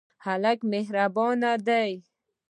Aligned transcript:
هلک 0.25 0.59
مهربان 0.71 1.39
دی. 1.67 1.91